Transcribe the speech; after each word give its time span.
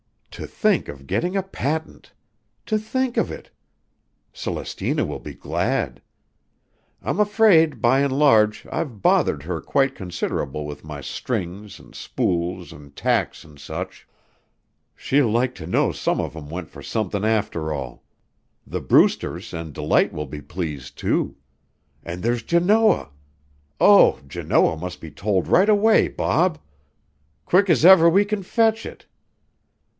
"To 0.31 0.47
think 0.47 0.87
of 0.87 1.05
gettin' 1.05 1.35
a 1.37 1.43
patent! 1.43 2.13
To 2.65 2.79
think 2.79 3.17
of 3.17 3.29
it! 3.29 3.51
Celestina 4.33 5.05
will 5.05 5.19
be 5.19 5.35
glad. 5.35 6.01
I'm 7.03 7.19
afraid, 7.19 7.81
by 7.81 8.01
an' 8.01 8.09
large, 8.09 8.65
I've 8.71 9.03
bothered 9.03 9.43
her 9.43 9.61
quite 9.61 9.93
considerable 9.93 10.65
with 10.65 10.83
my 10.83 11.01
strings, 11.01 11.79
an' 11.79 11.93
spools, 11.93 12.73
an' 12.73 12.91
tacks, 12.91 13.45
an' 13.45 13.57
such. 13.57 14.07
She'll 14.95 15.29
like 15.29 15.53
to 15.55 15.67
know 15.67 15.91
some 15.91 16.19
of 16.19 16.35
'em 16.35 16.49
went 16.49 16.69
for 16.69 16.81
somethin', 16.81 17.25
after 17.25 17.71
all. 17.71 18.03
The 18.65 18.81
Brewsters 18.81 19.53
an' 19.53 19.71
Delight 19.71 20.11
will 20.13 20.25
be 20.25 20.41
pleased, 20.41 20.97
too. 20.97 21.35
An' 22.03 22.21
there's 22.21 22.41
Janoah! 22.41 23.09
Oh, 23.79 24.19
Janoah 24.27 24.77
must 24.79 24.99
be 25.01 25.11
told 25.11 25.47
right 25.47 25.69
away, 25.69 26.07
Bob, 26.07 26.57
quick's 27.45 27.83
ever 27.85 28.09
we 28.09 28.25
can 28.25 28.41
fetch 28.41 28.83
it. 28.87 29.05